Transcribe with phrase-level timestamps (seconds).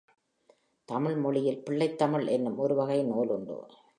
[0.85, 3.65] தயிழ் மொழியில் பிள்ளைத் தமிழ் என்னும் ஒருவகை நூல் உண்டு.